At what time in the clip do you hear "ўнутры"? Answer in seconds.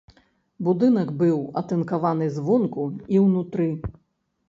3.29-3.73